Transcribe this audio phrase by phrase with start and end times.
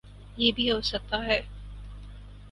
[0.37, 1.39] یہ بھی ہوسکتا ہے